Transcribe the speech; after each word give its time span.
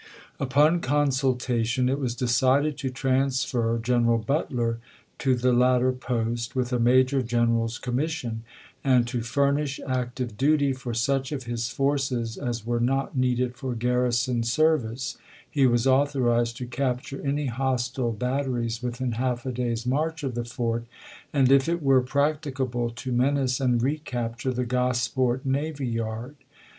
Upon 0.39 0.79
consultation 0.79 1.87
it 1.87 1.99
was 1.99 2.15
decided 2.15 2.75
to 2.79 2.89
transfer 2.89 3.77
Gen 3.77 4.05
eral 4.05 4.25
Butler 4.25 4.79
to 5.19 5.35
the 5.35 5.53
latter 5.53 5.91
post, 5.91 6.55
with 6.55 6.73
a 6.73 6.79
major 6.79 7.21
general's 7.21 7.77
commission; 7.77 8.41
and, 8.83 9.07
to 9.07 9.21
furnish 9.21 9.79
active 9.85 10.37
duty 10.37 10.73
for 10.73 10.95
such 10.95 11.31
of 11.31 11.43
his 11.43 11.69
forces 11.69 12.35
as 12.35 12.65
were 12.65 12.79
not 12.79 13.15
needed 13.15 13.53
for 13.55 13.75
garrison 13.75 14.41
ser 14.41 14.75
vice, 14.79 15.17
he 15.47 15.67
was 15.67 15.85
authorized 15.85 16.57
to 16.57 16.65
capture 16.65 17.21
any 17.21 17.45
hostile 17.45 18.11
bat 18.11 18.47
teries 18.47 18.81
within 18.81 19.11
half 19.11 19.45
a 19.45 19.51
day's 19.51 19.85
march 19.85 20.23
of 20.23 20.33
the 20.33 20.43
fort, 20.43 20.83
and, 21.31 21.51
if 21.51 21.65
308 21.65 21.67
THE 21.67 21.75
ADVANCE 21.75 21.77
309 21.77 21.77
it 21.77 21.83
were 21.85 22.11
practicable, 22.81 22.89
to 22.89 23.11
menace 23.11 23.59
and 23.59 23.83
recapture 23.83 24.51
the 24.51 24.65
ch. 24.65 24.69
xviir. 24.69 25.13
Grosport 25.15 25.45
navy 25.45 25.85
yard. 25.87 26.35